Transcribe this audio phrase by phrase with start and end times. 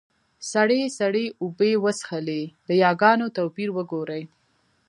[0.51, 2.41] سړي سړې اوبۀ وڅښلې.
[2.67, 4.23] د ياګانو توپير وګورئ!